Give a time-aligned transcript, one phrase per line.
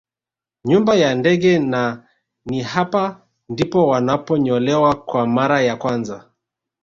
[0.65, 2.07] Nyumba ya ndege na
[2.45, 6.29] ni hapa ndipo wanaponyolewa kwa mara ya kwanza